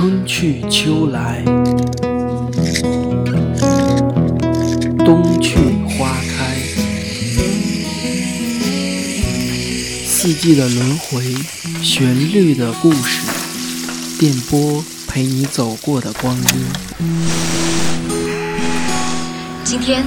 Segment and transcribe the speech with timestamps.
[0.00, 1.44] 春去秋来，
[5.04, 5.56] 冬去
[5.90, 6.56] 花开，
[10.06, 11.22] 四季的轮回，
[11.82, 13.20] 旋律的故事，
[14.18, 16.44] 电波陪你走过的光阴。
[19.62, 20.02] 今天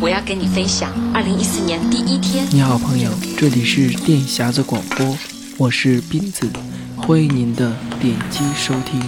[0.00, 2.46] 我要跟你分享二零一四年第一天。
[2.50, 5.18] 你好，朋友，这里是电匣子广播，
[5.58, 6.48] 我是斌子，
[7.04, 9.02] 欢迎您的点击收听。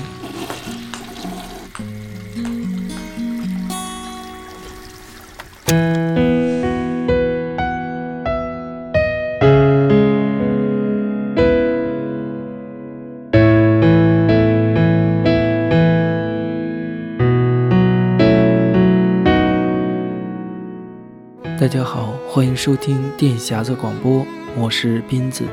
[21.61, 24.27] 大家好，欢迎收听电匣子广播，
[24.57, 25.45] 我是斌子。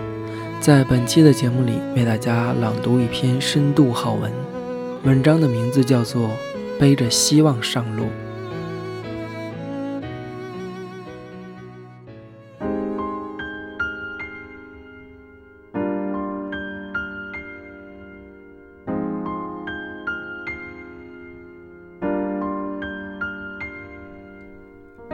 [0.62, 4.32] 在本期的节目里，为大家朗读一篇深度好文，
[5.04, 6.28] 文章的名字叫做
[6.80, 8.04] 《背着希望上路》。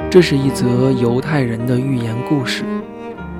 [0.09, 2.66] 这是一则犹太人的寓言故事。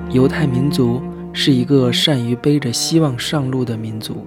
[0.08, 4.26] 犹太民族是一个善于背着希望上路的民族，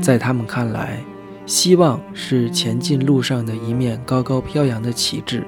[0.00, 0.98] 在他们看来，
[1.46, 5.44] 希望是前进路上的一面高高飘扬的旗帜，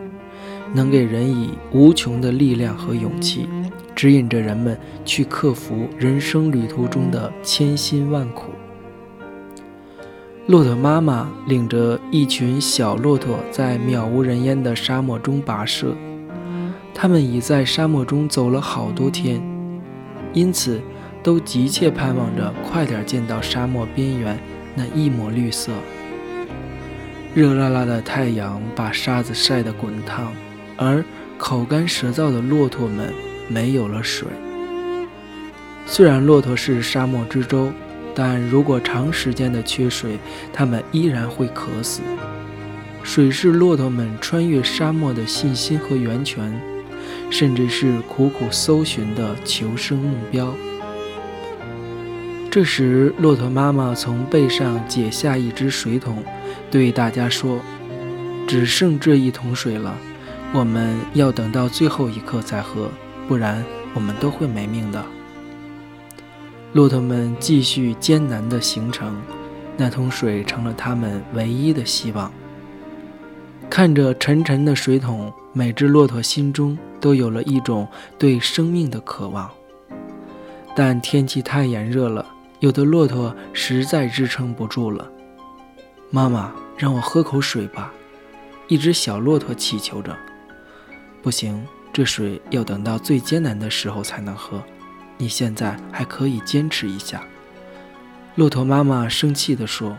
[0.73, 3.47] 能给人以无穷的力量和勇气，
[3.95, 8.45] 指引着人们去克服人生旅途中的千辛万苦。
[10.47, 15.95] 骆驼妈妈领着一群小骆驼在渺无人烟的沙漠中跋涉，
[16.95, 19.41] 他们已在沙漠中走了好多天，
[20.33, 20.81] 因此
[21.23, 24.39] 都急切盼望着快点见到沙漠边缘
[24.75, 25.73] 那一抹绿色。
[27.35, 30.33] 热辣辣的太阳把沙子晒得滚烫，
[30.77, 31.05] 而
[31.39, 33.13] 口干舌燥的骆驼们
[33.49, 34.27] 没有了水。
[35.87, 37.73] 虽然骆驼是沙漠之舟。
[38.13, 40.19] 但如果长时间的缺水，
[40.53, 42.03] 它们依然会渴死。
[43.05, 46.61] 水是骆驼们穿越沙漠的信心和源泉，
[47.31, 50.53] 甚至是苦苦搜寻的求生目标。
[52.51, 56.25] 这时，骆驼妈妈从背上解下一只水桶，
[56.69, 57.61] 对大家说
[58.47, 59.97] ：“只剩这一桶水了，
[60.53, 62.91] 我们要等到最后一刻再喝，
[63.29, 63.65] 不然
[63.95, 65.05] 我们都会没命的。”
[66.75, 69.17] 骆驼们继续艰难的行程，
[69.77, 72.33] 那桶水成了他们唯一的希望。
[73.71, 77.87] 看着沉沉的水桶，每只骆驼心中都有了一种
[78.19, 79.49] 对生命的渴望。
[80.75, 82.27] 但天气太炎热了，
[82.59, 85.09] 有的骆驼实在支撑不住了。
[86.11, 87.93] 妈妈，让我喝口水吧！
[88.67, 90.17] 一只小骆驼祈求着。
[91.23, 94.61] 不行，这水要等到最艰难的时候才能喝。
[95.17, 97.23] 你现在还可以坚持一下，
[98.35, 99.97] 骆驼妈妈生气地说。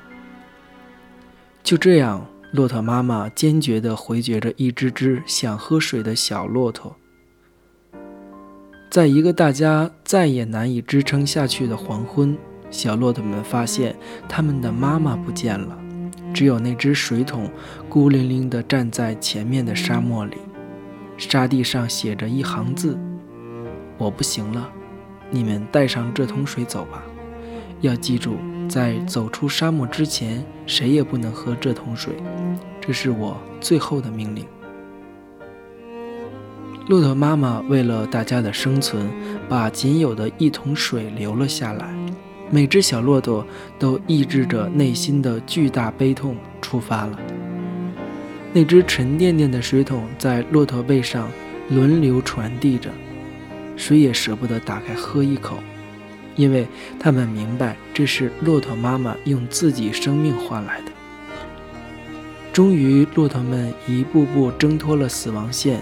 [1.64, 6.96] 就这样，骆驼妈妈坚决地回绝着一只只想喝水的小骆驼。
[8.90, 12.38] 在一个大家再也难以支撑下去的黄昏，
[12.70, 13.96] 小骆驼们发现
[14.28, 15.78] 他们的妈妈不见了，
[16.34, 17.50] 只有那只水桶
[17.88, 20.36] 孤零零地站在前面的沙漠里，
[21.18, 23.00] 沙地上写着一行字
[23.98, 24.70] ：“我不行了。”
[25.34, 27.02] 你们带上这桶水走吧，
[27.80, 28.36] 要记住，
[28.72, 32.14] 在走出沙漠之前，谁也不能喝这桶水。
[32.80, 34.46] 这是我最后的命令。
[36.88, 39.12] 骆驼妈妈为了大家的生存，
[39.50, 41.94] 把仅有的一桶水留了下来。
[42.50, 43.46] 每只小骆驼
[43.78, 47.20] 都抑制着内心的巨大悲痛，出发了。
[48.54, 51.30] 那只沉甸甸的水桶在骆驼背上
[51.68, 52.90] 轮流传递着。
[53.76, 55.58] 谁也舍不得打开喝一口，
[56.36, 56.68] 因为
[57.00, 60.92] 他们明白这是骆驼妈妈用自己生命换来的。
[62.54, 65.82] 终于，骆驼们一步步挣脱了死亡线，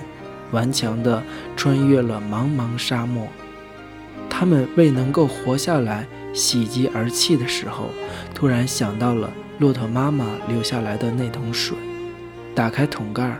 [0.51, 1.23] 顽强地
[1.55, 3.27] 穿越了茫茫沙漠。
[4.29, 7.89] 他们为能够活下来喜极而泣的时候，
[8.35, 11.75] 突然想到了骆驼妈妈留下来的那桶水。
[12.53, 13.37] 打开桶盖，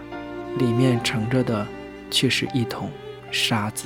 [0.57, 1.67] 里面盛着的
[2.09, 2.89] 却是一桶
[3.29, 3.85] 沙子。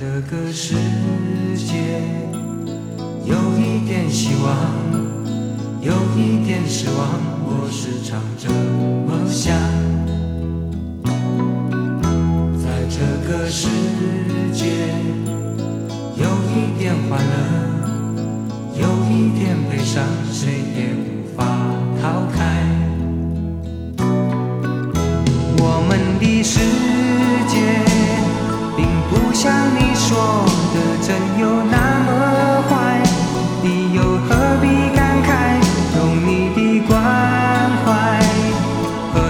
[0.00, 0.76] 这个世
[1.56, 1.74] 界，
[3.24, 4.54] 有一点希望，
[5.82, 6.96] 有一点失望，
[7.42, 8.48] 我时常这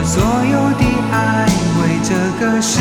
[0.08, 1.44] 所有的爱，
[1.78, 2.80] 为这个世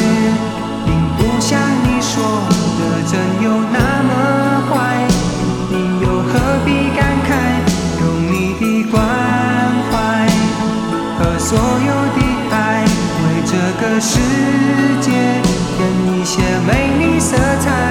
[17.21, 17.90] 美丽